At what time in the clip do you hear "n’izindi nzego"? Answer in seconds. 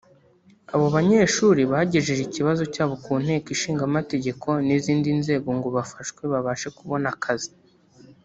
4.67-5.47